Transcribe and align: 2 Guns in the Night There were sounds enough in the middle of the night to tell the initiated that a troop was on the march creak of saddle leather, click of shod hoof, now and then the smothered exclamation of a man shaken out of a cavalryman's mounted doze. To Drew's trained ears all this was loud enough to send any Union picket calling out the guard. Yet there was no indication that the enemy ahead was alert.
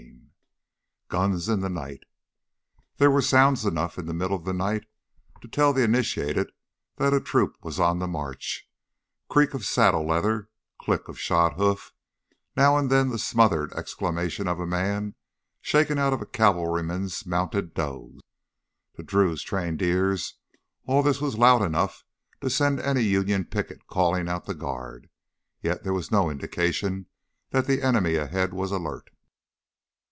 2 1.11 1.17
Guns 1.17 1.49
in 1.49 1.59
the 1.59 1.67
Night 1.69 2.05
There 2.95 3.11
were 3.11 3.21
sounds 3.21 3.65
enough 3.65 3.99
in 3.99 4.05
the 4.05 4.13
middle 4.13 4.37
of 4.37 4.45
the 4.45 4.53
night 4.53 4.85
to 5.41 5.49
tell 5.49 5.73
the 5.73 5.83
initiated 5.83 6.53
that 6.95 7.13
a 7.13 7.19
troop 7.19 7.57
was 7.61 7.81
on 7.81 7.99
the 7.99 8.07
march 8.07 8.65
creak 9.27 9.53
of 9.53 9.65
saddle 9.65 10.07
leather, 10.07 10.47
click 10.79 11.09
of 11.09 11.19
shod 11.19 11.55
hoof, 11.55 11.91
now 12.55 12.77
and 12.77 12.89
then 12.89 13.09
the 13.09 13.19
smothered 13.19 13.73
exclamation 13.73 14.47
of 14.47 14.61
a 14.61 14.65
man 14.65 15.15
shaken 15.59 15.97
out 15.97 16.13
of 16.13 16.21
a 16.21 16.25
cavalryman's 16.25 17.25
mounted 17.25 17.73
doze. 17.73 18.21
To 18.95 19.03
Drew's 19.03 19.43
trained 19.43 19.81
ears 19.81 20.35
all 20.85 21.03
this 21.03 21.19
was 21.19 21.37
loud 21.37 21.61
enough 21.61 22.05
to 22.39 22.49
send 22.49 22.79
any 22.79 23.01
Union 23.01 23.43
picket 23.43 23.85
calling 23.85 24.29
out 24.29 24.45
the 24.45 24.55
guard. 24.55 25.09
Yet 25.61 25.83
there 25.83 25.91
was 25.93 26.09
no 26.09 26.29
indication 26.29 27.07
that 27.49 27.67
the 27.67 27.81
enemy 27.81 28.15
ahead 28.15 28.53
was 28.53 28.71
alert. 28.71 29.09